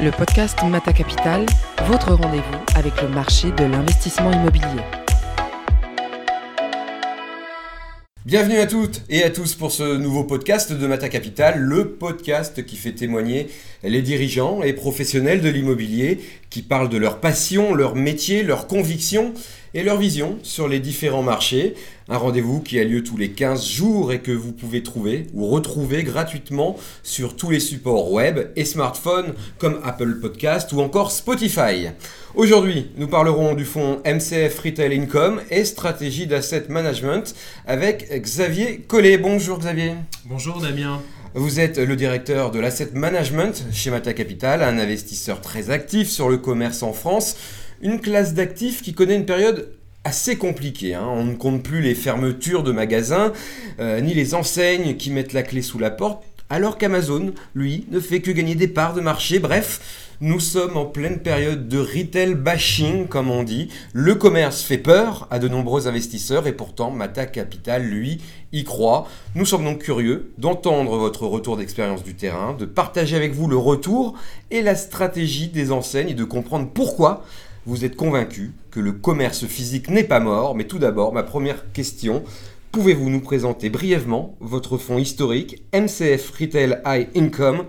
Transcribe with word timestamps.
le 0.00 0.10
podcast 0.10 0.58
Mata 0.68 0.92
Capital, 0.92 1.46
votre 1.86 2.12
rendez-vous 2.12 2.58
avec 2.74 3.00
le 3.00 3.08
marché 3.08 3.50
de 3.52 3.64
l'investissement 3.64 4.30
immobilier. 4.30 4.82
Bienvenue 8.26 8.58
à 8.58 8.66
toutes 8.66 9.02
et 9.08 9.22
à 9.22 9.30
tous 9.30 9.54
pour 9.54 9.72
ce 9.72 9.96
nouveau 9.96 10.24
podcast 10.24 10.72
de 10.72 10.86
Mata 10.86 11.08
Capital, 11.08 11.58
le 11.60 11.92
podcast 11.92 12.66
qui 12.66 12.76
fait 12.76 12.92
témoigner 12.92 13.48
les 13.88 14.02
dirigeants 14.02 14.62
et 14.62 14.72
professionnels 14.72 15.40
de 15.40 15.48
l'immobilier 15.48 16.18
qui 16.50 16.62
parlent 16.62 16.88
de 16.88 16.98
leur 16.98 17.20
passion, 17.20 17.74
leur 17.74 17.94
métier, 17.94 18.42
leurs 18.42 18.66
convictions 18.66 19.32
et 19.74 19.82
leur 19.82 19.98
vision 19.98 20.38
sur 20.42 20.68
les 20.68 20.80
différents 20.80 21.22
marchés. 21.22 21.74
Un 22.08 22.16
rendez-vous 22.16 22.60
qui 22.60 22.78
a 22.78 22.84
lieu 22.84 23.02
tous 23.02 23.16
les 23.16 23.32
15 23.32 23.66
jours 23.68 24.12
et 24.12 24.20
que 24.20 24.32
vous 24.32 24.52
pouvez 24.52 24.82
trouver 24.82 25.26
ou 25.34 25.48
retrouver 25.48 26.02
gratuitement 26.02 26.76
sur 27.02 27.36
tous 27.36 27.50
les 27.50 27.60
supports 27.60 28.10
web 28.10 28.48
et 28.56 28.64
smartphones 28.64 29.34
comme 29.58 29.80
Apple 29.84 30.18
Podcast 30.20 30.72
ou 30.72 30.80
encore 30.80 31.10
Spotify. 31.10 31.88
Aujourd'hui, 32.34 32.90
nous 32.96 33.08
parlerons 33.08 33.54
du 33.54 33.64
fonds 33.64 34.00
MCF 34.06 34.58
Retail 34.60 34.98
Income 34.98 35.42
et 35.50 35.64
stratégie 35.64 36.26
d'asset 36.26 36.66
management 36.68 37.34
avec 37.66 38.10
Xavier 38.10 38.78
Collet. 38.78 39.18
Bonjour 39.18 39.58
Xavier. 39.58 39.92
Bonjour 40.24 40.60
Damien. 40.60 41.02
Vous 41.38 41.60
êtes 41.60 41.76
le 41.76 41.96
directeur 41.96 42.50
de 42.50 42.58
l'asset 42.58 42.92
management 42.94 43.66
chez 43.70 43.90
Mata 43.90 44.14
Capital, 44.14 44.62
un 44.62 44.78
investisseur 44.78 45.42
très 45.42 45.68
actif 45.68 46.08
sur 46.08 46.30
le 46.30 46.38
commerce 46.38 46.82
en 46.82 46.94
France, 46.94 47.36
une 47.82 48.00
classe 48.00 48.32
d'actifs 48.32 48.80
qui 48.80 48.94
connaît 48.94 49.16
une 49.16 49.26
période 49.26 49.70
assez 50.04 50.38
compliquée. 50.38 50.94
Hein. 50.94 51.04
On 51.06 51.24
ne 51.24 51.34
compte 51.34 51.62
plus 51.62 51.82
les 51.82 51.94
fermetures 51.94 52.62
de 52.62 52.72
magasins, 52.72 53.34
euh, 53.80 54.00
ni 54.00 54.14
les 54.14 54.34
enseignes 54.34 54.96
qui 54.96 55.10
mettent 55.10 55.34
la 55.34 55.42
clé 55.42 55.60
sous 55.60 55.78
la 55.78 55.90
porte, 55.90 56.24
alors 56.48 56.78
qu'Amazon, 56.78 57.34
lui, 57.54 57.86
ne 57.90 58.00
fait 58.00 58.22
que 58.22 58.30
gagner 58.30 58.54
des 58.54 58.68
parts 58.68 58.94
de 58.94 59.02
marché. 59.02 59.38
Bref, 59.38 60.05
nous 60.22 60.40
sommes 60.40 60.78
en 60.78 60.86
pleine 60.86 61.18
période 61.18 61.68
de 61.68 61.78
retail 61.78 62.34
bashing, 62.34 63.06
comme 63.06 63.30
on 63.30 63.42
dit. 63.42 63.68
Le 63.92 64.14
commerce 64.14 64.62
fait 64.62 64.78
peur 64.78 65.28
à 65.30 65.38
de 65.38 65.46
nombreux 65.46 65.88
investisseurs 65.88 66.46
et 66.46 66.52
pourtant 66.52 66.90
Mata 66.90 67.26
Capital, 67.26 67.84
lui, 67.84 68.22
y 68.52 68.64
croit. 68.64 69.06
Nous 69.34 69.44
sommes 69.44 69.64
donc 69.64 69.80
curieux 69.82 70.32
d'entendre 70.38 70.96
votre 70.96 71.26
retour 71.26 71.58
d'expérience 71.58 72.02
du 72.02 72.14
terrain, 72.14 72.54
de 72.54 72.64
partager 72.64 73.14
avec 73.14 73.34
vous 73.34 73.46
le 73.46 73.58
retour 73.58 74.14
et 74.50 74.62
la 74.62 74.74
stratégie 74.74 75.48
des 75.48 75.70
enseignes 75.70 76.08
et 76.08 76.14
de 76.14 76.24
comprendre 76.24 76.70
pourquoi 76.72 77.22
vous 77.66 77.84
êtes 77.84 77.96
convaincu 77.96 78.52
que 78.70 78.80
le 78.80 78.92
commerce 78.92 79.44
physique 79.44 79.90
n'est 79.90 80.04
pas 80.04 80.20
mort. 80.20 80.54
Mais 80.54 80.64
tout 80.64 80.78
d'abord, 80.78 81.12
ma 81.12 81.24
première 81.24 81.72
question. 81.72 82.22
Pouvez-vous 82.72 83.10
nous 83.10 83.20
présenter 83.20 83.68
brièvement 83.68 84.34
votre 84.40 84.78
fonds 84.78 84.98
historique 84.98 85.62
MCF 85.74 86.30
Retail 86.38 86.80
High 86.86 87.08
Income 87.16 87.64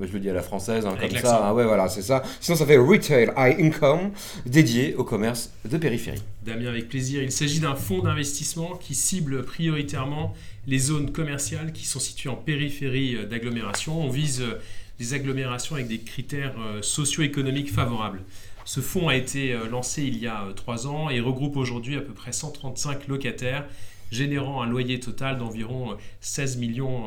je 0.00 0.12
le 0.12 0.18
dis 0.18 0.28
à 0.28 0.32
la 0.32 0.42
française, 0.42 0.86
hein, 0.86 0.96
comme 1.00 1.18
ça. 1.18 1.40
Ah 1.44 1.54
ouais, 1.54 1.64
voilà, 1.64 1.88
c'est 1.88 2.02
ça. 2.02 2.22
Sinon, 2.40 2.56
ça 2.56 2.66
fait 2.66 2.76
Retail 2.76 3.30
High 3.36 3.60
Income, 3.60 4.10
dédié 4.44 4.94
au 4.96 5.04
commerce 5.04 5.52
de 5.64 5.78
périphérie. 5.78 6.22
Damien, 6.44 6.68
avec 6.68 6.88
plaisir. 6.88 7.22
Il 7.22 7.30
s'agit 7.30 7.60
d'un 7.60 7.76
fonds 7.76 8.00
d'investissement 8.00 8.76
qui 8.76 8.94
cible 8.94 9.44
prioritairement 9.44 10.34
les 10.66 10.78
zones 10.78 11.12
commerciales 11.12 11.72
qui 11.72 11.86
sont 11.86 12.00
situées 12.00 12.30
en 12.30 12.36
périphérie 12.36 13.16
euh, 13.16 13.26
d'agglomération. 13.26 14.00
On 14.00 14.08
vise 14.08 14.40
euh, 14.40 14.60
des 14.98 15.14
agglomérations 15.14 15.76
avec 15.76 15.88
des 15.88 15.98
critères 15.98 16.54
euh, 16.58 16.82
socio-économiques 16.82 17.72
favorables. 17.72 18.22
Ce 18.64 18.80
fonds 18.80 19.08
a 19.08 19.14
été 19.14 19.54
lancé 19.70 20.02
il 20.04 20.16
y 20.16 20.26
a 20.26 20.46
trois 20.56 20.86
ans 20.86 21.10
et 21.10 21.20
regroupe 21.20 21.58
aujourd'hui 21.58 21.98
à 21.98 22.00
peu 22.00 22.14
près 22.14 22.32
135 22.32 23.08
locataires, 23.08 23.66
générant 24.10 24.62
un 24.62 24.66
loyer 24.66 24.98
total 25.00 25.36
d'environ 25.36 25.98
16 26.22 26.56
millions. 26.56 27.04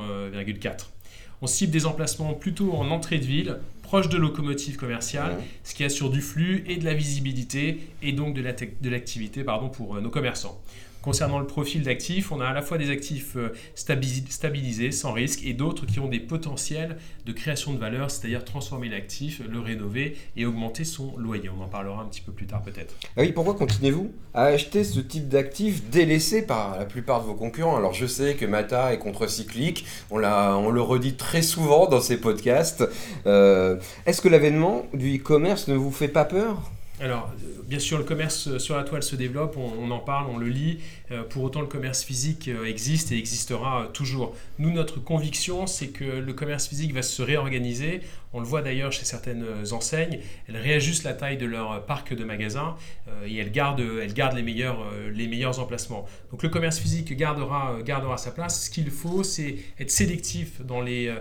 On 1.42 1.48
cible 1.48 1.72
des 1.72 1.86
emplacements 1.86 2.34
plutôt 2.34 2.74
en 2.74 2.90
entrée 2.90 3.20
de 3.20 3.26
ville, 3.26 3.58
proche 3.84 4.10
de 4.10 4.18
locomotives 4.18 4.76
commerciales, 4.76 5.38
ce 5.64 5.74
qui 5.74 5.84
assure 5.84 6.10
du 6.10 6.22
flux 6.22 6.64
et 6.68 6.78
de 6.78 6.86
la 6.86 6.94
visibilité 6.94 7.80
et 8.02 8.12
donc 8.12 8.34
de 8.36 8.90
l'activité 8.90 9.44
pour 9.44 9.96
euh, 9.96 10.02
nos 10.02 10.10
commerçants. 10.10 10.60
Concernant 11.02 11.40
le 11.40 11.48
profil 11.48 11.84
d'actifs, 11.84 12.32
on 12.32 12.42
a 12.42 12.48
à 12.48 12.54
la 12.54 12.62
fois 12.62 12.78
des 12.78 12.90
actifs 12.90 13.38
euh, 13.38 13.54
stabilisés, 13.76 14.92
sans 14.92 15.14
risque, 15.14 15.46
et 15.46 15.54
d'autres 15.54 15.86
qui 15.86 16.00
ont 16.00 16.10
des 16.10 16.20
potentiels 16.20 16.98
de 17.26 17.32
création 17.32 17.74
de 17.74 17.78
valeur, 17.78 18.12
c'est-à-dire 18.12 18.44
transformer 18.44 18.90
l'actif, 18.90 19.42
le 19.50 19.60
rénover 19.60 20.18
et 20.36 20.46
augmenter 20.46 20.84
son 20.84 21.16
loyer. 21.18 21.50
On 21.50 21.64
en 21.64 21.68
parlera 21.68 22.02
un 22.02 22.06
petit 22.06 22.22
peu 22.22 22.34
plus 22.34 22.46
tard 22.46 22.62
peut-être. 22.62 22.96
Ah 23.16 23.22
oui, 23.22 23.32
pourquoi 23.32 23.54
continuez-vous 23.54 24.12
à 24.34 24.46
acheter 24.46 24.84
ce 24.84 25.00
type 25.00 25.30
d'actifs 25.30 25.90
délaissés 25.90 26.42
par 26.42 26.78
la 26.78 26.86
plupart 26.86 27.22
de 27.22 27.28
vos 27.28 27.36
concurrents? 27.36 27.78
Alors 27.78 27.94
je 27.94 28.06
sais 28.06 28.36
que 28.36 28.46
Mata 28.46 28.94
est 28.94 29.00
contre-cyclique, 29.00 29.86
on, 30.12 30.22
on 30.24 30.70
le 30.70 30.82
redit 30.82 31.16
très 31.16 31.42
souvent 31.42 31.88
dans 31.88 32.02
ces 32.02 32.18
podcasts. 32.18 32.84
Euh, 33.26 33.78
est-ce 34.06 34.22
que 34.22 34.28
l'avènement 34.28 34.86
du 34.94 35.18
e-commerce 35.18 35.68
ne 35.70 35.76
vous 35.76 35.92
fait 35.92 36.10
pas 36.10 36.26
peur? 36.26 36.72
Alors, 37.00 37.32
bien 37.66 37.78
sûr, 37.78 38.00
le 38.00 38.04
commerce 38.04 38.58
sur 38.58 38.76
la 38.76 38.84
toile 38.84 39.04
se 39.04 39.16
développe, 39.16 39.56
on, 39.56 39.92
en 39.92 40.00
parle, 40.00 40.28
on 40.32 40.38
le 40.38 40.48
lit. 40.48 40.80
Euh, 41.12 41.24
pour 41.24 41.44
autant, 41.44 41.62
le 41.62 41.68
commerce 41.68 42.04
physique 42.04 42.48
euh, 42.48 42.66
existe 42.66 43.12
et 43.12 43.18
existera 43.18 43.90
toujours. 43.94 44.36
Nous, 44.58 44.72
notre 44.72 45.00
conviction, 45.00 45.68
c'est 45.68 45.90
que 45.90 46.04
le 46.04 46.34
commerce 46.34 46.68
physique 46.68 46.94
va 46.94 47.04
se 47.04 47.22
réorganiser. 47.22 48.02
On 48.38 48.40
le 48.40 48.46
voit 48.46 48.62
d'ailleurs 48.62 48.92
chez 48.92 49.04
certaines 49.04 49.46
enseignes. 49.72 50.20
Elles 50.48 50.58
réajustent 50.58 51.04
la 51.04 51.14
taille 51.14 51.38
de 51.38 51.46
leur 51.46 51.86
parc 51.86 52.14
de 52.14 52.24
magasins 52.24 52.76
euh, 53.08 53.28
et 53.28 53.36
elles 53.38 53.52
gardent, 53.52 53.80
elles 53.80 54.14
gardent 54.14 54.36
les, 54.36 54.44
meilleurs, 54.44 54.86
les 55.12 55.28
meilleurs 55.28 55.60
emplacements. 55.60 56.06
Donc, 56.32 56.44
le 56.44 56.50
commerce 56.50 56.80
physique 56.80 57.16
gardera, 57.18 57.78
gardera 57.84 58.18
sa 58.18 58.32
place. 58.32 58.66
Ce 58.66 58.70
qu'il 58.70 58.90
faut, 58.92 59.24
c'est 59.24 59.58
être 59.80 59.92
sélectif 59.92 60.62
dans 60.62 60.82
les 60.82 61.12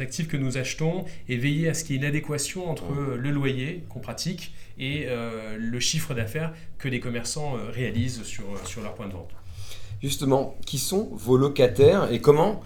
actifs 0.00 0.28
que 0.28 0.36
nous 0.36 0.56
achetons 0.56 1.04
et 1.28 1.36
veiller 1.36 1.68
à 1.68 1.74
ce 1.74 1.84
qu'il 1.84 1.96
y 1.96 1.98
ait 1.98 2.02
une 2.02 2.08
adéquation 2.08 2.70
entre 2.70 2.86
le 3.16 3.30
loyer 3.30 3.84
qu'on 3.88 4.00
pratique 4.00 4.52
et 4.78 5.04
euh, 5.06 5.56
le 5.58 5.80
chiffre 5.80 6.14
d'affaires 6.14 6.52
que 6.78 6.88
les 6.88 7.00
commerçants 7.00 7.56
euh, 7.56 7.70
réalisent 7.70 8.22
sur, 8.22 8.44
euh, 8.44 8.58
sur 8.64 8.82
leur 8.82 8.94
point 8.94 9.06
de 9.06 9.12
vente. 9.12 9.30
Justement, 10.02 10.56
qui 10.66 10.78
sont 10.78 11.10
vos 11.12 11.36
locataires 11.36 12.12
et 12.12 12.20
comment 12.20 12.62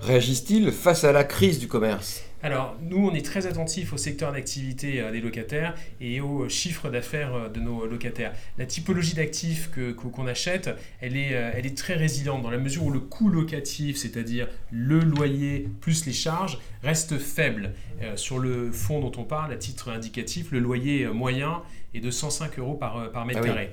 réagissent-ils 0.00 0.72
face 0.72 1.04
à 1.04 1.12
la 1.12 1.24
crise 1.24 1.58
du 1.58 1.68
commerce? 1.68 2.22
Alors, 2.42 2.76
nous, 2.82 3.06
on 3.06 3.14
est 3.14 3.24
très 3.24 3.46
attentifs 3.46 3.92
au 3.92 3.96
secteur 3.96 4.32
d'activité 4.32 5.02
des 5.12 5.20
locataires 5.20 5.74
et 6.00 6.20
au 6.20 6.48
chiffre 6.48 6.88
d'affaires 6.88 7.50
de 7.50 7.60
nos 7.60 7.86
locataires. 7.86 8.32
La 8.58 8.66
typologie 8.66 9.14
d'actifs 9.14 9.70
qu'on 9.96 10.26
achète, 10.26 10.70
elle 11.00 11.16
est, 11.16 11.30
elle 11.30 11.66
est 11.66 11.76
très 11.76 11.94
résiliente 11.94 12.42
dans 12.42 12.50
la 12.50 12.58
mesure 12.58 12.84
où 12.84 12.90
le 12.90 13.00
coût 13.00 13.28
locatif, 13.28 13.98
c'est-à-dire 13.98 14.48
le 14.70 15.00
loyer 15.00 15.68
plus 15.80 16.06
les 16.06 16.12
charges, 16.12 16.58
reste 16.82 17.18
faible. 17.18 17.72
sur 18.16 18.38
le 18.38 18.72
fonds 18.72 19.00
dont 19.00 19.12
on 19.20 19.24
parle, 19.24 19.52
à 19.52 19.56
titre 19.56 19.90
indicatif, 19.90 20.50
le 20.50 20.60
loyer 20.60 21.06
moyen 21.08 21.62
est 21.94 22.00
de 22.00 22.10
105 22.10 22.58
euros 22.58 22.74
par, 22.74 23.10
par 23.12 23.26
mètre 23.26 23.40
ah 23.42 23.46
carré. 23.46 23.70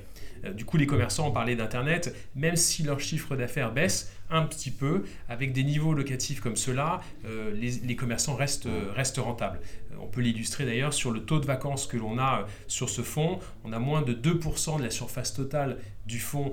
Du 0.54 0.64
coup, 0.64 0.76
les 0.76 0.86
commerçants 0.86 1.28
ont 1.28 1.32
parlé 1.32 1.56
d'Internet, 1.56 2.14
même 2.34 2.56
si 2.56 2.82
leur 2.82 3.00
chiffre 3.00 3.36
d'affaires 3.36 3.72
baisse, 3.72 4.12
un 4.30 4.42
petit 4.42 4.70
peu. 4.70 5.04
Avec 5.28 5.52
des 5.52 5.64
niveaux 5.64 5.94
locatifs 5.94 6.40
comme 6.40 6.56
cela, 6.56 7.00
euh, 7.24 7.52
les, 7.54 7.96
commerçants 7.96 8.34
restent, 8.34 8.66
euh, 8.66 8.92
restent 8.94 9.18
rentables. 9.18 9.60
Euh, 9.92 9.96
on 10.00 10.06
peut 10.06 10.20
l'illustrer 10.20 10.64
d'ailleurs 10.66 10.92
sur 10.92 11.10
le 11.10 11.20
taux 11.20 11.40
de 11.40 11.46
vacances 11.46 11.86
que 11.86 11.96
l'on 11.96 12.18
a 12.18 12.46
sur 12.66 12.88
ce 12.88 13.02
fonds. 13.02 13.38
On 13.64 13.72
a 13.72 13.78
moins 13.78 14.02
de 14.02 14.12
2% 14.12 14.78
de 14.78 14.82
la 14.82 14.90
surface 14.90 15.34
totale 15.34 15.78
du 16.08 16.18
fonds 16.18 16.52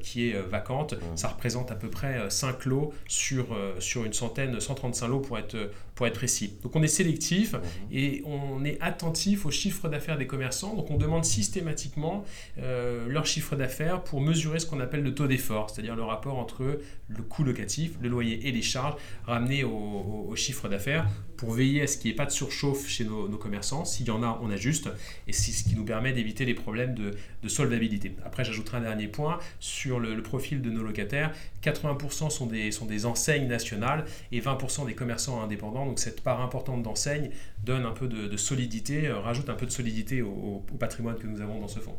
qui 0.00 0.28
est 0.28 0.40
vacante. 0.40 0.94
Ça 1.14 1.28
représente 1.28 1.70
à 1.70 1.74
peu 1.74 1.88
près 1.88 2.28
5 2.28 2.64
lots 2.66 2.92
sur, 3.08 3.46
sur 3.78 4.04
une 4.04 4.12
centaine, 4.12 4.60
135 4.60 5.08
lots 5.08 5.20
pour 5.20 5.38
être, 5.38 5.70
pour 5.94 6.06
être 6.06 6.14
précis. 6.14 6.54
Donc 6.62 6.74
on 6.76 6.82
est 6.82 6.88
sélectif 6.88 7.54
et 7.92 8.22
on 8.26 8.64
est 8.64 8.78
attentif 8.80 9.46
au 9.46 9.50
chiffre 9.50 9.88
d'affaires 9.88 10.18
des 10.18 10.26
commerçants. 10.26 10.74
Donc 10.74 10.90
on 10.90 10.96
demande 10.96 11.24
systématiquement 11.24 12.24
leur 12.56 13.26
chiffre 13.26 13.56
d'affaires 13.56 14.02
pour 14.02 14.20
mesurer 14.20 14.58
ce 14.58 14.66
qu'on 14.66 14.80
appelle 14.80 15.02
le 15.02 15.14
taux 15.14 15.26
d'effort, 15.26 15.70
c'est-à-dire 15.70 15.96
le 15.96 16.02
rapport 16.02 16.38
entre 16.38 16.80
le 17.08 17.22
coût 17.22 17.44
locatif, 17.44 17.92
le 18.00 18.08
loyer 18.08 18.48
et 18.48 18.52
les 18.52 18.62
charges 18.62 18.96
ramenés 19.26 19.64
au, 19.64 20.32
chiffre 20.36 20.68
d'affaires 20.68 21.08
pour 21.36 21.52
veiller 21.52 21.82
à 21.82 21.86
ce 21.86 21.96
qu'il 21.96 22.10
n'y 22.10 22.14
ait 22.14 22.16
pas 22.16 22.26
de 22.26 22.30
surchauffe 22.30 22.86
chez 22.88 23.04
nos, 23.04 23.28
commerçants. 23.36 23.84
S'il 23.84 24.06
y 24.06 24.10
en 24.10 24.22
a, 24.22 24.38
on 24.42 24.50
ajuste 24.50 24.88
et 25.26 25.32
c'est 25.32 25.52
ce 25.52 25.64
qui 25.64 25.76
nous 25.76 25.84
permet 25.84 26.12
d'éviter 26.12 26.44
les 26.44 26.54
problèmes 26.54 26.94
de, 26.94 27.14
solvabilité. 27.48 28.16
Après, 28.24 28.44
j'ajouterai 28.44 28.78
un 28.78 28.80
dernier 28.80 28.95
point 29.06 29.38
sur 29.60 30.00
le, 30.00 30.22
profil 30.22 30.62
de 30.62 30.70
nos 30.70 30.82
locataires. 30.82 31.32
80% 31.62 32.30
sont 32.30 32.46
des, 32.46 32.70
sont 32.70 32.86
des 32.86 33.06
enseignes 33.06 33.46
nationales 33.46 34.04
et 34.32 34.40
20% 34.40 34.86
des 34.86 34.94
commerçants 34.94 35.42
indépendants. 35.42 35.86
Donc 35.86 35.98
cette 35.98 36.22
part 36.22 36.40
importante 36.40 36.82
d'enseignes 36.82 37.30
donne 37.64 37.84
un 37.84 37.92
peu 37.92 38.06
de, 38.08 38.36
solidité, 38.36 39.08
euh, 39.08 39.18
rajoute 39.18 39.48
un 39.50 39.54
peu 39.54 39.66
de 39.66 39.70
solidité 39.70 40.22
au, 40.22 40.64
patrimoine 40.78 41.16
que 41.16 41.26
nous 41.26 41.40
avons 41.40 41.60
dans 41.60 41.68
ce 41.68 41.80
fonds. 41.80 41.96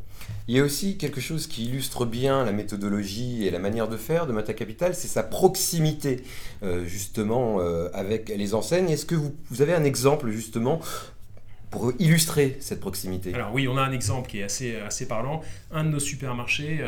Il 0.47 0.55
y 0.55 0.59
a 0.59 0.63
aussi 0.63 0.97
quelque 0.97 1.19
chose 1.19 1.47
qui 1.47 1.65
illustre 1.65 2.05
bien 2.05 2.45
la 2.45 2.51
méthodologie 2.51 3.45
et 3.45 3.51
la 3.51 3.59
manière 3.59 3.87
de 3.87 3.97
faire 3.97 4.27
de 4.27 4.33
Mata 4.33 4.53
Capital, 4.53 4.95
c'est 4.95 5.07
sa 5.07 5.23
proximité 5.23 6.23
euh, 6.63 6.85
justement 6.85 7.59
euh, 7.59 7.89
avec 7.93 8.29
les 8.29 8.53
enseignes. 8.53 8.89
Est-ce 8.89 9.05
que 9.05 9.15
vous, 9.15 9.61
avez 9.61 9.73
un 9.73 9.83
exemple 9.83 10.29
justement 10.29 10.79
pour 11.69 11.93
illustrer 11.99 12.57
cette 12.59 12.79
proximité 12.79 13.33
Alors 13.33 13.53
oui, 13.53 13.67
on 13.67 13.77
a 13.77 13.81
un 13.81 13.91
exemple 13.91 14.29
qui 14.29 14.39
est 14.39 14.43
assez, 14.43 14.77
assez 14.77 15.07
parlant. 15.07 15.41
Un 15.71 15.83
de 15.83 15.89
nos 15.89 15.99
supermarchés 15.99 16.79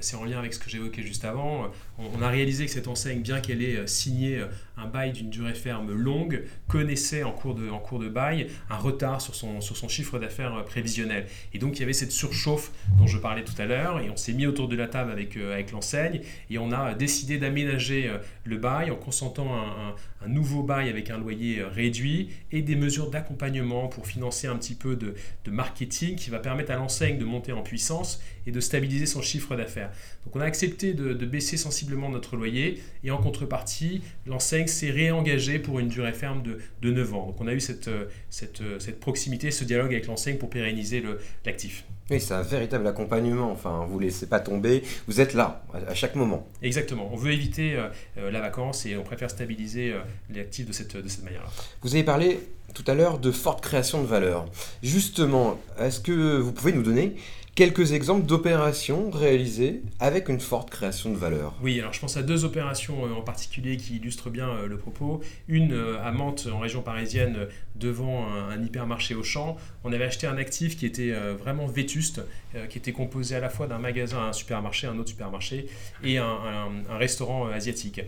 c'est 0.00 0.16
en 0.16 0.24
lien 0.24 0.38
avec 0.38 0.52
ce 0.52 0.58
que 0.58 0.68
j'évoquais 0.68 1.02
juste 1.02 1.24
avant. 1.24 1.70
On, 1.98 2.22
a 2.22 2.28
réalisé 2.28 2.66
que 2.66 2.70
cette 2.70 2.88
enseigne, 2.88 3.20
bien 3.20 3.40
qu'elle 3.40 3.62
ait 3.62 3.86
signé 3.86 4.42
un 4.76 4.86
bail 4.86 5.12
d'une 5.12 5.30
durée 5.30 5.54
ferme 5.54 5.92
longue, 5.92 6.42
connaissait 6.68 7.22
en 7.22 7.32
cours 7.32 7.54
de, 7.54 7.68
en 7.68 7.78
cours 7.78 7.98
de 7.98 8.08
bail 8.08 8.48
un 8.70 8.76
retard 8.76 9.20
sur 9.20 9.34
son, 9.34 9.60
sur 9.60 9.76
son 9.76 9.88
chiffre 9.88 10.18
d'affaires 10.18 10.64
prévisionnel. 10.64 11.26
Et 11.52 11.58
donc 11.58 11.76
il 11.76 11.80
y 11.80 11.82
avait 11.84 11.92
cette 11.92 12.12
surchauffe 12.12 12.72
dont 12.98 13.06
je 13.06 13.18
parlais 13.18 13.44
tout 13.44 13.54
à 13.58 13.66
l'heure, 13.66 14.00
et 14.00 14.10
on 14.10 14.16
s'est 14.16 14.32
mis 14.32 14.46
autour 14.46 14.68
de 14.68 14.76
la 14.76 14.88
table 14.88 15.10
avec, 15.10 15.36
avec 15.36 15.70
l'enseigne, 15.70 16.20
et 16.50 16.58
on 16.58 16.72
a 16.72 16.94
décidé 16.94 17.38
d'aménager 17.38 18.10
le 18.44 18.56
bail 18.56 18.90
en 18.90 18.96
consentant 18.96 19.54
un, 19.54 19.94
un, 20.24 20.28
nouveau 20.28 20.62
bail 20.62 20.88
avec 20.88 21.10
un 21.10 21.18
loyer 21.18 21.62
réduit 21.62 22.30
et 22.50 22.62
des 22.62 22.76
mesures 22.76 23.10
d'accompagnement 23.10 23.88
pour 23.88 24.06
financer 24.06 24.46
un 24.46 24.56
petit 24.56 24.74
peu 24.74 24.96
de, 24.96 25.14
de 25.44 25.50
marketing 25.50 26.16
qui 26.16 26.30
va 26.30 26.38
permettre 26.38 26.72
à 26.72 26.76
l'enseigne 26.76 27.18
de 27.18 27.24
monter 27.24 27.52
en 27.52 27.62
puissance 27.62 28.22
et 28.46 28.50
de 28.50 28.60
stabiliser 28.60 29.06
son 29.06 29.22
chiffre 29.22 29.56
d'affaires. 29.56 29.83
Donc 30.24 30.36
on 30.36 30.40
a 30.40 30.44
accepté 30.44 30.94
de, 30.94 31.12
baisser 31.24 31.56
sensiblement 31.56 32.10
notre 32.10 32.36
loyer 32.36 32.82
et 33.02 33.10
en 33.10 33.18
contrepartie, 33.18 34.02
l'enseigne 34.26 34.66
s'est 34.66 34.90
réengagée 34.90 35.58
pour 35.58 35.78
une 35.78 35.88
durée 35.88 36.12
ferme 36.12 36.42
de, 36.42 36.58
de 36.82 36.90
9 36.92 37.14
ans. 37.14 37.26
Donc 37.26 37.40
on 37.40 37.46
a 37.46 37.54
eu 37.54 37.60
cette, 37.60 37.90
cette, 38.30 38.62
cette 38.78 39.00
proximité, 39.00 39.50
ce 39.50 39.64
dialogue 39.64 39.92
avec 39.92 40.06
l'enseigne 40.06 40.36
pour 40.36 40.50
pérenniser 40.50 41.02
l'actif. 41.44 41.84
Oui, 42.10 42.20
c'est 42.20 42.34
un 42.34 42.42
véritable 42.42 42.86
accompagnement. 42.86 43.50
Enfin, 43.50 43.86
vous 43.88 43.98
ne 43.98 44.04
laissez 44.04 44.26
pas 44.26 44.40
tomber. 44.40 44.82
Vous 45.08 45.20
êtes 45.20 45.32
là 45.32 45.64
à 45.88 45.94
chaque 45.94 46.16
moment. 46.16 46.46
Exactement. 46.62 47.08
On 47.12 47.16
veut 47.16 47.32
éviter 47.32 47.76
euh, 47.76 47.88
euh, 48.18 48.30
la 48.30 48.40
vacance 48.40 48.84
et 48.84 48.96
on 48.96 49.02
préfère 49.02 49.30
stabiliser 49.30 49.92
euh, 49.92 50.00
l'actif 50.34 50.66
de 50.66 50.72
cette, 50.72 50.96
de 50.96 51.08
cette 51.08 51.24
manière-là. 51.24 51.48
Vous 51.80 51.94
avez 51.94 52.04
parlé 52.04 52.40
tout 52.74 52.84
à 52.88 52.94
l'heure 52.94 53.18
de 53.18 53.30
forte 53.30 53.62
création 53.62 54.02
de 54.02 54.06
valeur. 54.06 54.44
Justement, 54.82 55.58
est-ce 55.78 56.00
que 56.00 56.38
vous 56.38 56.52
pouvez 56.52 56.72
nous 56.72 56.82
donner 56.82 57.16
quelques 57.54 57.92
exemples 57.92 58.26
d'opérations 58.26 59.10
réalisées 59.10 59.82
avec 60.00 60.28
une 60.28 60.40
forte 60.40 60.70
création 60.70 61.10
de 61.10 61.16
valeur. 61.16 61.54
Oui, 61.62 61.78
alors 61.78 61.92
je 61.92 62.00
pense 62.00 62.16
à 62.16 62.22
deux 62.22 62.44
opérations 62.44 63.06
euh, 63.06 63.14
en 63.14 63.22
particulier 63.22 63.76
qui 63.76 63.96
illustrent 63.96 64.30
bien 64.30 64.48
euh, 64.48 64.66
le 64.66 64.76
propos. 64.76 65.20
Une 65.48 65.72
euh, 65.72 66.02
à 66.02 66.10
Mantes, 66.10 66.48
en 66.52 66.58
région 66.58 66.82
parisienne, 66.82 67.46
devant 67.76 68.26
un, 68.32 68.62
hypermarché 68.62 69.14
au 69.14 69.22
champ. 69.22 69.56
On 69.84 69.92
avait 69.92 70.04
acheté 70.04 70.26
un 70.26 70.36
actif 70.36 70.76
qui 70.76 70.86
était 70.86 71.12
vraiment 71.38 71.66
vétuste, 71.66 72.22
qui 72.68 72.78
était 72.78 72.92
composé 72.92 73.36
à 73.36 73.40
la 73.40 73.50
fois 73.50 73.66
d'un 73.66 73.78
magasin, 73.78 74.28
un 74.28 74.32
supermarché, 74.32 74.86
un 74.86 74.98
autre 74.98 75.10
supermarché 75.10 75.66
et 76.02 76.18
un, 76.18 76.70
restaurant 76.90 77.46
asiatique. 77.48 78.00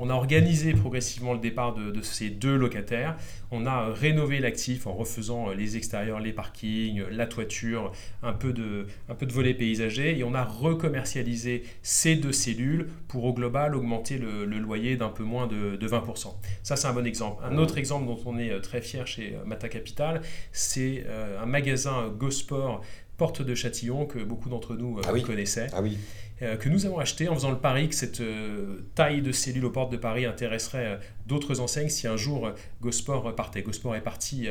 On 0.00 0.08
a 0.08 0.14
organisé 0.14 0.72
progressivement 0.72 1.32
le 1.32 1.40
départ 1.40 1.74
de, 1.74 1.90
de 1.90 2.02
ces 2.02 2.30
deux 2.30 2.56
locataires. 2.56 3.16
On 3.50 3.66
a 3.66 3.92
rénové 3.92 4.38
l'actif 4.38 4.86
en 4.86 4.92
refaisant 4.94 5.50
les 5.50 5.76
extérieurs, 5.76 6.20
les 6.20 6.32
parkings, 6.32 7.02
la 7.10 7.26
toiture, 7.26 7.92
un 8.22 8.32
peu 8.32 8.52
de 8.52 8.86
un 9.08 9.14
peu 9.14 9.26
de 9.26 9.32
volet 9.32 9.54
paysager 9.54 10.18
et 10.18 10.24
on 10.24 10.34
a 10.34 10.44
recommercialisé 10.44 11.64
ces 11.82 12.16
deux 12.16 12.32
cellules 12.32 12.88
pour 13.08 13.24
au 13.24 13.32
global 13.32 13.74
augmenter 13.74 14.18
le, 14.18 14.44
loyer 14.44 14.96
d'un 14.96 15.08
peu 15.08 15.22
moins 15.22 15.46
de, 15.46 15.76
20%. 15.86 16.34
Ça, 16.62 16.76
c'est 16.76 16.86
un 16.88 16.92
bon 16.92 17.06
exemple. 17.06 17.42
Un 17.44 17.58
autre 17.58 17.78
exemple 17.78 18.06
dont 18.06 18.18
on 18.26 18.38
est 18.38 18.50
euh, 18.50 18.60
très 18.60 18.80
fier 18.80 19.06
chez 19.06 19.34
euh, 19.34 19.44
Mata 19.44 19.68
Capital, 19.68 20.20
c'est 20.52 21.04
euh, 21.06 21.15
un 21.40 21.46
magasin 21.46 22.08
GoSport 22.16 22.82
Porte 23.16 23.40
de 23.40 23.54
Châtillon 23.54 24.04
que 24.04 24.18
beaucoup 24.18 24.50
d'entre 24.50 24.74
nous 24.74 25.00
ah 25.06 25.18
connaissaient. 25.20 25.68
Ah 25.72 25.80
oui. 25.80 25.96
Euh, 26.42 26.56
que 26.56 26.68
nous 26.68 26.84
avons 26.84 26.98
acheté 26.98 27.30
en 27.30 27.34
faisant 27.34 27.50
le 27.50 27.56
pari 27.56 27.88
que 27.88 27.94
cette 27.94 28.20
euh, 28.20 28.82
taille 28.94 29.22
de 29.22 29.32
cellule 29.32 29.64
aux 29.64 29.70
portes 29.70 29.90
de 29.90 29.96
Paris 29.96 30.26
intéresserait 30.26 30.86
euh, 30.86 30.96
d'autres 31.26 31.60
enseignes 31.60 31.88
si 31.88 32.06
un 32.06 32.18
jour 32.18 32.50
Gosport 32.82 33.34
partait. 33.34 33.62
Gosport 33.62 33.96
est 33.96 34.02
parti 34.02 34.48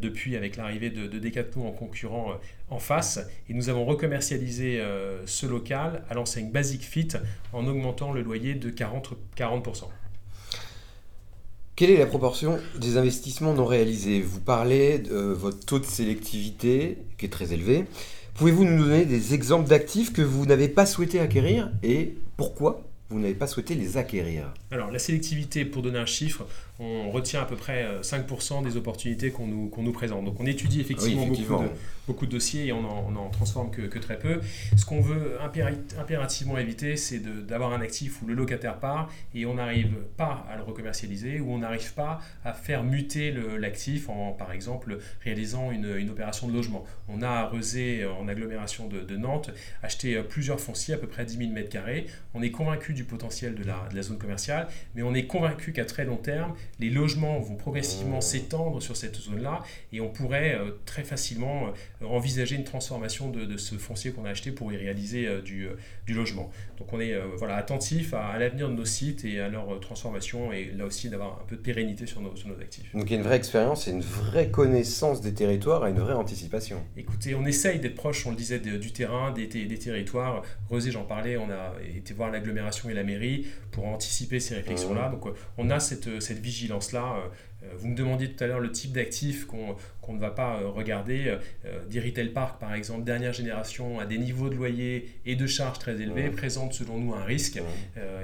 depuis 0.00 0.34
avec 0.34 0.56
l'arrivée 0.56 0.88
de, 0.88 1.06
de, 1.06 1.18
Decathlon 1.18 1.68
en 1.68 1.72
concurrent 1.72 2.40
en 2.70 2.78
face 2.78 3.20
et 3.48 3.54
nous 3.54 3.68
avons 3.68 3.84
recommercialisé 3.84 4.82
ce 5.24 5.46
local 5.46 6.02
à 6.08 6.14
l'enseigne 6.14 6.50
Basic 6.50 6.82
Fit 6.82 7.08
en 7.52 7.66
augmentant 7.66 8.12
le 8.12 8.22
loyer 8.22 8.54
de 8.54 8.70
40%. 8.70 9.14
40%. 9.36 9.84
Quelle 11.76 11.90
est 11.90 11.98
la 11.98 12.06
proportion 12.06 12.58
des 12.80 12.96
investissements 12.96 13.52
non 13.52 13.66
réalisés? 13.66 14.22
Vous 14.22 14.40
parlez 14.40 14.98
de 14.98 15.14
votre 15.14 15.60
taux 15.60 15.78
de 15.78 15.84
sélectivité 15.84 16.96
qui 17.18 17.26
est 17.26 17.28
très 17.28 17.52
élevé. 17.52 17.84
Pouvez-vous 18.32 18.64
nous 18.64 18.82
donner 18.82 19.04
des 19.04 19.34
exemples 19.34 19.68
d'actifs 19.68 20.10
que 20.10 20.22
vous 20.22 20.46
n'avez 20.46 20.68
pas 20.68 20.86
souhaité 20.86 21.20
acquérir 21.20 21.70
et 21.82 22.14
pourquoi 22.38 22.82
vous 23.10 23.20
n'avez 23.20 23.34
pas 23.34 23.46
souhaité 23.46 23.74
les 23.74 23.98
acquérir? 23.98 24.54
Alors 24.70 24.90
la 24.90 24.98
sélectivité, 24.98 25.66
pour 25.66 25.82
donner 25.82 25.98
un 25.98 26.06
chiffre, 26.06 26.46
on 26.78 27.10
retient 27.10 27.42
à 27.42 27.44
peu 27.44 27.56
près 27.56 27.86
5% 28.00 28.60
euh, 28.60 28.62
des 28.66 28.78
opportunités 28.78 29.30
qu'on 29.30 29.46
nous, 29.46 29.70
nous, 29.76 29.92
présente. 29.92 30.24
Donc 30.24 30.40
on 30.40 30.46
étudie 30.46 30.80
effectivement, 30.80 31.26
Beaucoup, 31.26 31.64
de, 32.08 32.26
dossiers 32.26 32.66
et 32.66 32.72
on 32.72 32.82
n'en 32.82 33.30
transforme 33.30 33.70
que, 33.70 33.98
très 33.98 34.18
peu. 34.18 34.40
Ce 34.76 34.84
qu'on 34.84 35.00
veut 35.00 35.38
impérativement 35.98 36.58
éviter, 36.58 36.96
c'est 36.96 37.18
d'avoir 37.46 37.72
un 37.72 37.80
actif 37.80 38.22
où 38.22 38.26
le 38.26 38.34
locataire 38.34 38.78
part 38.78 39.10
et 39.34 39.46
on 39.46 39.54
n'arrive 39.54 39.94
pas 40.16 40.46
à 40.50 40.56
le 40.56 40.62
recommercialiser, 40.62 41.40
ou 41.40 41.52
on 41.52 41.58
n'arrive 41.58 41.94
pas 41.94 42.20
à 42.44 42.52
faire 42.52 42.84
muter 42.84 43.34
l'actif 43.58 44.08
en, 44.08 44.32
par 44.32 44.52
exemple, 44.52 44.98
réalisant 45.22 45.70
une, 45.70 46.10
opération 46.10 46.48
de 46.48 46.52
logement. 46.52 46.84
On 47.08 47.22
a 47.22 47.28
à 47.28 47.50
en 48.18 48.28
agglomération 48.28 48.88
de, 48.88 49.16
Nantes, 49.16 49.50
acheté 49.82 50.16
euh, 50.16 50.22
plusieurs 50.22 50.60
fonciers, 50.60 50.94
à 50.94 50.98
peu 50.98 51.06
près 51.06 51.24
10 51.24 51.38
000 51.38 51.50
m2. 51.52 52.04
On 52.34 52.42
est 52.42 52.50
convaincu 52.50 52.92
du 52.92 53.04
potentiel 53.04 53.54
de 53.54 53.64
la, 53.64 53.88
de 53.90 53.96
la 53.96 54.02
zone 54.02 54.18
commerciale, 54.18 54.68
mais 54.94 55.02
on 55.02 55.14
est 55.14 55.26
convaincu 55.26 55.72
qu'à 55.72 55.84
très 55.84 56.04
long 56.04 56.16
terme, 56.16 56.54
les 56.78 56.90
logements 56.90 57.38
vont 57.40 57.56
progressivement 57.56 58.20
s'étendre 58.20 58.82
sur 58.82 58.96
cette 58.96 59.16
zone-là 59.16 59.62
et 59.92 60.00
on 60.00 60.08
pourrait 60.08 60.54
euh, 60.54 60.72
très 60.84 61.02
facilement 61.02 61.68
euh, 61.68 61.70
envisager 62.04 62.56
une 62.56 62.64
transformation 62.64 63.30
de, 63.30 63.56
ce 63.56 63.76
foncier 63.76 64.12
qu'on 64.12 64.24
a 64.24 64.30
acheté 64.30 64.50
pour 64.50 64.72
y 64.72 64.76
réaliser 64.76 65.26
euh, 65.26 65.40
du, 65.40 65.68
du, 66.06 66.14
logement. 66.14 66.50
Donc 66.78 66.92
on 66.92 67.00
est 67.00 67.14
voilà, 67.36 67.56
attentif 67.56 68.12
à, 68.12 68.38
l'avenir 68.38 68.68
de 68.68 68.74
nos 68.74 68.84
sites 68.84 69.24
et 69.24 69.40
à 69.40 69.48
leur 69.48 69.80
transformation 69.80 70.52
et 70.52 70.72
là 70.76 70.84
aussi 70.84 71.08
d'avoir 71.08 71.40
un 71.42 71.44
peu 71.46 71.56
de 71.56 71.60
pérennité 71.60 72.06
sur 72.06 72.20
nos, 72.20 72.36
sur 72.36 72.48
nos 72.48 72.60
actifs. 72.60 72.92
Donc 72.94 73.04
il 73.06 73.12
y 73.12 73.14
a 73.14 73.18
une 73.18 73.24
vraie 73.24 73.36
expérience 73.36 73.88
et 73.88 73.92
une 73.92 74.02
vraie 74.02 74.50
connaissance 74.50 75.20
des 75.20 75.32
territoires 75.32 75.86
et 75.86 75.90
une 75.90 75.98
vraie 75.98 76.14
anticipation. 76.14 76.82
Écoutez, 76.96 77.34
on 77.34 77.46
essaye 77.46 77.80
d'être 77.80 77.94
proche, 77.94 78.26
on 78.26 78.30
le 78.30 78.36
disait, 78.36 78.58
du 78.58 78.92
terrain, 78.92 79.32
des, 79.32 79.46
des 79.46 79.78
territoires. 79.78 80.42
Rosé, 80.68 80.90
j'en 80.90 81.04
parlais, 81.04 81.36
on 81.36 81.50
a 81.50 81.74
été 81.96 82.12
voir 82.12 82.30
l'agglomération 82.30 82.90
et 82.90 82.94
la 82.94 83.04
mairie 83.04 83.46
pour 83.70 83.86
anticiper 83.86 84.40
ces 84.40 84.54
réflexions-là. 84.54 85.08
Mmh. 85.08 85.12
Donc 85.12 85.34
on 85.56 85.70
a 85.70 85.80
cette, 85.80 86.20
cette 86.20 86.38
vigilance 86.38 86.56
vigilance-là. 86.66 87.30
Euh, 87.66 87.72
euh, 87.72 87.76
vous 87.76 87.88
me 87.88 87.94
demandiez 87.94 88.30
tout 88.30 88.42
à 88.42 88.46
l'heure 88.46 88.60
le 88.60 88.72
type 88.72 88.92
d'actifs 88.92 89.46
qu'on 89.46 89.76
ne 90.08 90.18
va 90.18 90.30
pas 90.30 90.60
euh, 90.60 90.68
regarder. 90.68 91.36
Diritel 91.88 92.32
Park, 92.32 92.60
par 92.60 92.74
exemple, 92.74 93.04
dernière 93.04 93.32
génération, 93.32 93.98
à 94.00 94.06
des 94.06 94.18
niveaux 94.18 94.48
de 94.48 94.54
loyer 94.54 95.08
et 95.24 95.36
de 95.36 95.46
charges 95.46 95.78
très 95.78 96.00
élevés, 96.00 96.30
présente 96.30 96.72
selon 96.72 96.98
nous 96.98 97.14
un 97.14 97.24
risque. 97.24 97.60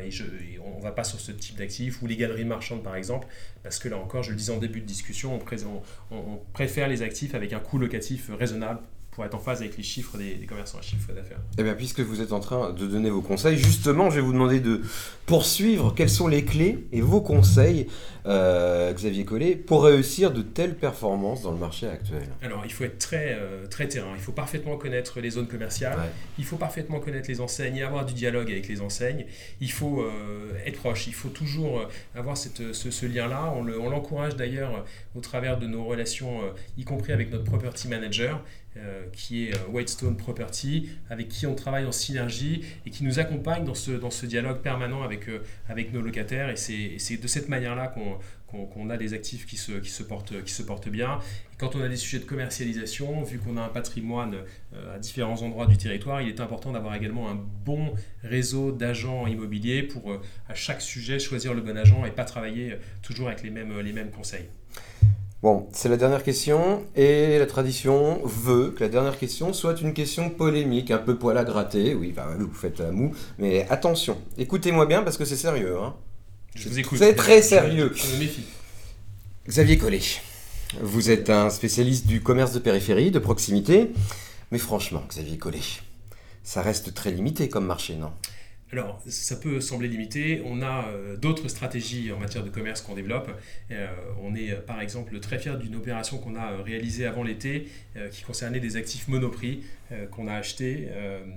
et, 0.04 0.10
je, 0.10 0.24
on 0.64 0.78
ne 0.78 0.82
va 0.82 0.92
pas 0.92 1.04
sur 1.04 1.20
ce 1.20 1.32
type 1.32 1.56
d'actifs. 1.56 2.02
Ou 2.02 2.06
les 2.06 2.16
galeries 2.16 2.44
marchandes, 2.44 2.82
par 2.82 2.96
exemple, 2.96 3.26
parce 3.62 3.78
que 3.78 3.88
là 3.88 3.98
encore, 3.98 4.22
je 4.22 4.30
le 4.30 4.36
disais 4.36 4.52
en 4.52 4.58
début 4.58 4.80
de 4.80 4.86
discussion, 4.86 5.38
on, 5.38 6.16
on 6.16 6.40
préfère 6.52 6.88
les 6.88 7.02
actifs 7.02 7.34
avec 7.34 7.52
un 7.52 7.60
coût 7.60 7.78
locatif 7.78 8.30
raisonnable 8.38 8.80
pour 9.12 9.26
être 9.26 9.34
en 9.34 9.38
phase 9.38 9.60
avec 9.60 9.76
les 9.76 9.82
chiffres 9.82 10.16
des, 10.16 10.46
commerçants 10.46 10.78
à 10.78 10.82
chiffre 10.82 11.12
d'affaires. 11.12 11.38
Eh 11.58 11.62
bien, 11.62 11.74
puisque 11.74 12.00
vous 12.00 12.22
êtes 12.22 12.32
en 12.32 12.40
train 12.40 12.72
de 12.72 12.86
donner 12.86 13.10
vos 13.10 13.20
conseils, 13.20 13.58
justement, 13.58 14.08
je 14.08 14.16
vais 14.16 14.22
vous 14.22 14.32
demander 14.32 14.58
de 14.58 14.80
poursuivre. 15.26 15.94
Quelles 15.94 16.10
sont 16.10 16.28
les 16.28 16.46
clés 16.46 16.86
et 16.92 17.02
vos 17.02 17.20
conseils, 17.20 17.88
euh, 18.24 18.90
Xavier 18.94 19.26
Collet, 19.26 19.54
pour 19.54 19.84
réussir 19.84 20.32
de 20.32 20.40
telles 20.40 20.74
performances 20.74 21.42
dans 21.42 21.52
le 21.52 21.58
marché 21.58 21.86
actuel? 21.86 22.22
Alors, 22.40 22.62
il 22.64 22.72
faut 22.72 22.84
être 22.84 22.98
très, 22.98 23.36
euh, 23.38 23.66
très 23.66 23.86
terrain. 23.86 24.14
Il 24.16 24.22
faut 24.22 24.32
parfaitement 24.32 24.78
connaître 24.78 25.20
les 25.20 25.30
zones 25.30 25.46
commerciales. 25.46 25.98
Il 26.38 26.46
faut 26.46 26.56
parfaitement 26.56 26.98
connaître 26.98 27.28
les 27.28 27.42
enseignes 27.42 27.76
et 27.76 27.82
avoir 27.82 28.06
du 28.06 28.14
dialogue 28.14 28.50
avec 28.50 28.66
les 28.66 28.80
enseignes. 28.80 29.26
Il 29.60 29.72
faut 29.72 30.00
euh, 30.00 30.52
être 30.64 30.78
proche. 30.78 31.06
Il 31.06 31.14
faut 31.14 31.28
toujours 31.28 31.86
avoir 32.14 32.38
cette, 32.38 32.72
ce, 32.72 33.06
lien-là. 33.06 33.52
On 33.54 33.90
l'encourage 33.90 34.36
d'ailleurs 34.36 34.86
au 35.14 35.20
travers 35.20 35.58
de 35.58 35.66
nos 35.66 35.84
relations, 35.84 36.40
y 36.78 36.84
compris 36.84 37.12
avec 37.12 37.30
notre 37.30 37.44
property 37.44 37.88
manager. 37.88 38.42
Euh, 38.78 39.04
qui 39.12 39.48
est 39.48 39.54
euh, 39.54 39.58
Whitestone 39.70 40.16
Property, 40.16 40.88
avec 41.10 41.28
qui 41.28 41.46
on 41.46 41.54
travaille 41.54 41.84
en 41.84 41.92
synergie 41.92 42.64
et 42.86 42.90
qui 42.90 43.04
nous 43.04 43.18
accompagne 43.18 43.66
dans 43.66 43.74
ce, 43.74 43.90
dans 43.90 44.08
ce 44.08 44.24
dialogue 44.24 44.62
permanent 44.62 45.02
avec, 45.02 45.28
euh, 45.28 45.42
avec 45.68 45.92
nos 45.92 46.00
locataires. 46.00 46.48
Et 46.48 46.56
c'est 46.56 47.18
de 47.18 47.26
cette 47.26 47.50
manière-là 47.50 47.94
qu'on 48.48 48.88
a 48.88 48.96
des 48.96 49.12
actifs 49.12 49.44
qui 49.44 49.58
se, 49.58 49.72
qui, 49.72 49.90
se 49.90 50.02
portent, 50.02 50.42
qui 50.42 50.54
se 50.54 50.62
portent 50.62 50.88
bien. 50.88 51.18
Quand 51.58 51.76
on 51.76 51.82
a 51.82 51.88
des 51.88 51.98
sujets 51.98 52.20
de 52.20 52.24
commercialisation, 52.24 53.22
vu 53.24 53.38
qu'on 53.38 53.58
a 53.58 53.62
un 53.62 53.68
patrimoine 53.68 54.36
à 54.94 54.98
différents 54.98 55.42
endroits 55.42 55.66
du 55.66 55.76
territoire, 55.76 56.22
il 56.22 56.28
est 56.28 56.40
important 56.40 56.72
d'avoir 56.72 56.94
également 56.94 57.30
un 57.30 57.38
bon 57.66 57.92
réseau 58.24 58.72
d'agents 58.72 59.26
immobiliers 59.26 59.82
pour 59.82 60.14
à 60.48 60.54
chaque 60.54 60.80
sujet 60.80 61.18
choisir 61.18 61.52
le 61.52 61.60
bon 61.60 61.76
agent 61.76 62.06
et 62.06 62.10
pas 62.10 62.24
travailler 62.24 62.78
toujours 63.02 63.28
avec 63.28 63.42
les 63.42 63.50
mêmes, 63.50 63.80
les 63.80 63.92
mêmes 63.92 64.10
conseils. 64.10 64.48
Bon, 65.42 65.66
c'est 65.72 65.88
la 65.88 65.96
dernière 65.96 66.22
question, 66.22 66.84
et 66.94 67.36
la 67.36 67.46
tradition 67.46 68.20
veut 68.24 68.70
que 68.70 68.84
la 68.84 68.88
dernière 68.88 69.18
question 69.18 69.52
soit 69.52 69.80
une 69.80 69.92
question 69.92 70.30
polémique, 70.30 70.92
un 70.92 70.98
peu 70.98 71.18
poil 71.18 71.36
à 71.36 71.42
gratter. 71.42 71.96
Oui, 71.96 72.12
bah, 72.14 72.28
vous 72.38 72.54
faites 72.54 72.78
la 72.78 72.92
moue, 72.92 73.12
mais 73.38 73.66
attention, 73.68 74.18
écoutez-moi 74.38 74.86
bien 74.86 75.02
parce 75.02 75.16
que 75.16 75.24
c'est 75.24 75.36
sérieux. 75.36 75.76
Hein. 75.82 75.96
Je 76.54 76.68
vous 76.68 76.78
écoute. 76.78 76.98
C'est 76.98 77.16
très 77.16 77.42
sérieux. 77.42 77.90
Je 77.92 78.14
me 78.14 78.20
méfie. 78.20 78.44
Xavier 79.48 79.78
Collet, 79.78 79.98
vous 80.80 81.10
êtes 81.10 81.28
un 81.28 81.50
spécialiste 81.50 82.06
du 82.06 82.22
commerce 82.22 82.52
de 82.52 82.60
périphérie, 82.60 83.10
de 83.10 83.18
proximité, 83.18 83.90
mais 84.52 84.58
franchement, 84.58 85.02
Xavier 85.08 85.38
Collet, 85.38 85.58
ça 86.44 86.62
reste 86.62 86.94
très 86.94 87.10
limité 87.10 87.48
comme 87.48 87.66
marché, 87.66 87.96
non? 87.96 88.12
Alors, 88.72 89.02
ça 89.06 89.36
peut 89.36 89.60
sembler 89.60 89.86
limité. 89.86 90.42
On 90.46 90.62
a 90.62 90.88
euh, 90.88 91.18
d'autres 91.18 91.48
stratégies 91.48 92.10
en 92.10 92.18
matière 92.18 92.42
de 92.42 92.48
commerce 92.48 92.80
qu'on 92.80 92.94
développe. 92.94 93.30
Euh, 93.70 93.86
on 94.22 94.34
est, 94.34 94.54
par 94.64 94.80
exemple, 94.80 95.20
très 95.20 95.38
fier 95.38 95.58
d'une 95.58 95.76
opération 95.76 96.16
qu'on 96.16 96.36
a 96.36 96.56
réalisée 96.62 97.04
avant 97.04 97.22
l'été 97.22 97.68
qui 98.10 98.22
concernait 98.22 98.60
des 98.60 98.76
actifs 98.76 99.08
monoprix 99.08 99.62
qu'on 100.10 100.26
a 100.26 100.32
achetés, 100.32 100.88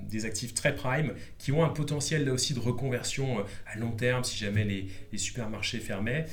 des 0.08 0.24
actifs 0.24 0.54
très 0.54 0.74
prime, 0.74 1.12
qui 1.36 1.52
ont 1.52 1.62
un 1.62 1.68
potentiel 1.68 2.24
là 2.24 2.32
aussi 2.32 2.54
de 2.54 2.58
reconversion 2.58 3.44
à 3.66 3.78
long 3.78 3.90
terme 3.90 4.24
si 4.24 4.38
jamais 4.38 4.64
les, 4.64 5.18
supermarchés 5.18 5.78
fermaient, 5.78 6.24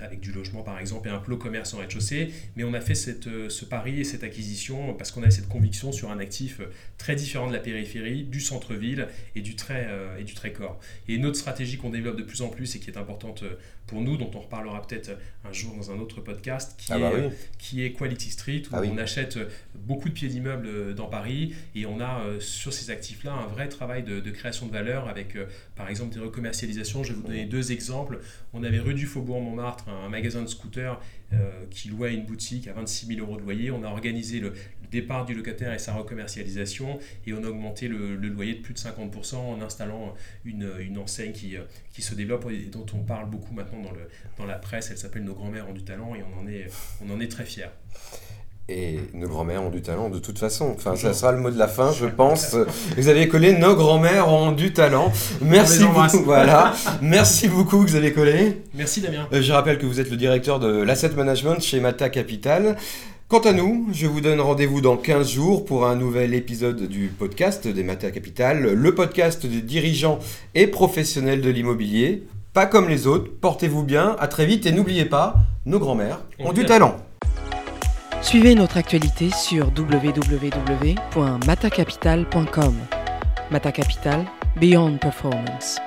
avec 0.00 0.20
du 0.20 0.30
logement 0.30 0.62
par 0.62 0.78
exemple 0.78 1.08
et 1.08 1.10
un 1.10 1.18
plot 1.18 1.36
commerce 1.36 1.74
en 1.74 1.78
rez-de-chaussée. 1.78 2.32
Mais 2.54 2.62
on 2.62 2.72
a 2.74 2.80
fait 2.80 2.94
ce 2.94 3.64
pari 3.64 3.98
et 3.98 4.04
cette 4.04 4.22
acquisition 4.22 4.94
parce 4.94 5.10
qu'on 5.10 5.22
avait 5.22 5.32
cette 5.32 5.48
conviction 5.48 5.90
sur 5.90 6.12
un 6.12 6.20
actif 6.20 6.60
très 6.96 7.16
différent 7.16 7.48
de 7.48 7.52
la 7.52 7.58
périphérie, 7.58 8.22
du 8.22 8.40
centre-ville 8.40 9.08
et 9.34 9.40
du 9.40 9.56
très 9.56 9.88
et 10.20 10.24
du 10.24 10.34
très 10.34 10.52
corps. 10.52 10.78
Et 11.08 11.14
une 11.14 11.26
autre 11.26 11.38
stratégie 11.38 11.76
qu'on 11.76 11.90
développe 11.90 12.16
de 12.16 12.22
plus 12.22 12.42
en 12.42 12.48
plus 12.48 12.76
et 12.76 12.80
qui 12.80 12.90
est 12.90 12.96
importante 12.96 13.42
euh, 13.42 13.54
pour 13.86 14.00
nous, 14.00 14.16
dont 14.16 14.30
on 14.34 14.40
reparlera 14.40 14.86
peut-être 14.86 15.10
un 15.44 15.52
jour 15.52 15.74
dans 15.74 15.90
un 15.90 15.98
autre 15.98 16.20
podcast, 16.20 16.74
qui, 16.78 16.92
ah 16.92 16.98
bah 16.98 17.10
est, 17.16 17.32
qui 17.58 17.84
est 17.84 17.92
Quality 17.92 18.30
Street, 18.30 18.62
où 18.70 18.76
ah 18.76 18.82
on 18.84 18.98
achète 18.98 19.36
euh, 19.36 19.48
beaucoup 19.74 20.08
de 20.08 20.14
pieds 20.14 20.28
d'immeubles 20.28 20.66
euh, 20.66 20.94
dans 20.94 21.06
Paris 21.06 21.54
et 21.74 21.86
on 21.86 22.00
a 22.00 22.22
sur 22.38 22.72
ces 22.72 22.90
actifs-là 22.90 23.32
un 23.32 23.46
vrai 23.46 23.68
travail 23.68 24.02
de, 24.02 24.20
création 24.30 24.66
de 24.66 24.72
valeur 24.72 25.08
avec 25.08 25.36
par 25.74 25.88
exemple 25.88 26.14
des 26.14 26.20
recommercialisations. 26.20 27.02
Je 27.02 27.12
vais 27.12 27.18
vous 27.20 27.26
donner 27.26 27.46
deux 27.46 27.72
exemples. 27.72 28.20
On 28.52 28.62
avait 28.62 28.78
rue 28.78 28.94
du 28.94 29.06
Faubourg 29.06 29.40
Montmartre 29.40 29.88
un, 29.88 30.08
magasin 30.08 30.42
de 30.42 30.46
scooters 30.46 31.00
qui 31.70 31.88
louait 31.88 32.14
une 32.14 32.24
boutique 32.24 32.68
à 32.68 32.72
26 32.72 33.06
000 33.06 33.20
euros 33.20 33.36
de 33.36 33.42
loyer. 33.42 33.70
On 33.70 33.82
a 33.84 33.88
organisé 33.88 34.40
le, 34.40 34.52
départ 34.90 35.24
du 35.24 35.34
locataire 35.34 35.72
et 35.72 35.78
sa 35.78 35.94
recommercialisation, 35.94 36.98
et 37.26 37.32
on 37.32 37.42
a 37.44 37.48
augmenté 37.48 37.88
le, 37.88 38.16
loyer 38.16 38.54
de 38.54 38.60
plus 38.60 38.74
de 38.74 38.78
50% 38.78 39.36
en 39.36 39.60
installant 39.60 40.09
une, 40.44 40.70
une 40.80 40.98
enseigne 40.98 41.32
qui, 41.32 41.56
euh, 41.56 41.62
qui, 41.92 42.02
se 42.02 42.14
développe 42.14 42.46
et 42.50 42.66
dont 42.66 42.86
on 42.94 43.02
parle 43.02 43.28
beaucoup 43.28 43.54
maintenant 43.54 43.80
dans, 43.80 43.92
le, 43.92 44.08
dans 44.38 44.46
la 44.46 44.56
presse. 44.56 44.90
Elle 44.90 44.98
s'appelle 44.98 45.24
Nos 45.24 45.34
grands-mères 45.34 45.68
ont 45.68 45.72
du 45.72 45.84
talent 45.84 46.14
et 46.14 46.22
on 46.22 46.40
en 46.40 46.46
est, 46.46 46.66
on 47.04 47.12
en 47.12 47.20
est 47.20 47.28
très 47.28 47.44
fiers. 47.44 47.70
Et 48.72 49.00
nos 49.14 49.26
grands-mères 49.26 49.64
ont 49.64 49.70
du 49.70 49.82
talent 49.82 50.10
de 50.10 50.20
toute 50.20 50.38
façon. 50.38 50.72
Enfin, 50.76 50.94
ça 50.94 51.12
sera 51.12 51.32
le 51.32 51.38
mot 51.38 51.50
de 51.50 51.58
la 51.58 51.66
fin, 51.66 51.92
je 51.92 52.06
pense. 52.06 52.54
Vous 52.96 53.08
avez 53.08 53.26
collé 53.26 53.58
nos 53.58 53.74
grands-mères 53.74 54.28
ont 54.28 54.52
du 54.52 54.72
talent. 54.72 55.12
Merci 55.42 55.84
beaucoup. 55.84 56.22
Voilà. 56.22 56.72
Merci 57.02 57.48
beaucoup, 57.48 57.84
Xavier 57.84 58.12
Collet. 58.12 58.62
Merci, 58.74 59.00
Damien. 59.00 59.26
Euh, 59.32 59.42
je 59.42 59.52
rappelle 59.52 59.78
que 59.78 59.86
vous 59.86 59.98
êtes 59.98 60.08
le 60.08 60.16
directeur 60.16 60.60
de 60.60 60.82
l'asset 60.82 61.10
management 61.10 61.60
chez 61.60 61.80
Mata 61.80 62.10
Capital. 62.10 62.76
Quant 63.30 63.38
à 63.38 63.52
nous, 63.52 63.88
je 63.92 64.08
vous 64.08 64.20
donne 64.20 64.40
rendez-vous 64.40 64.80
dans 64.80 64.96
15 64.96 65.30
jours 65.30 65.64
pour 65.64 65.86
un 65.86 65.94
nouvel 65.94 66.34
épisode 66.34 66.88
du 66.88 67.12
podcast 67.16 67.68
des 67.68 67.84
Mata 67.84 68.10
Capital, 68.10 68.74
le 68.74 68.92
podcast 68.92 69.46
des 69.46 69.62
dirigeants 69.62 70.18
et 70.56 70.66
professionnels 70.66 71.40
de 71.40 71.48
l'immobilier. 71.48 72.26
Pas 72.54 72.66
comme 72.66 72.88
les 72.88 73.06
autres, 73.06 73.30
portez-vous 73.40 73.84
bien, 73.84 74.16
à 74.18 74.26
très 74.26 74.46
vite 74.46 74.66
et 74.66 74.72
n'oubliez 74.72 75.04
pas, 75.04 75.36
nos 75.64 75.78
grands-mères 75.78 76.18
ont 76.40 76.52
du 76.52 76.66
talent. 76.66 76.96
Suivez 78.20 78.56
notre 78.56 78.78
actualité 78.78 79.30
sur 79.30 79.70
www.matacapital.com. 79.78 82.74
Mata 83.52 83.70
Capital, 83.70 84.24
Beyond 84.56 84.98
Performance. 84.98 85.78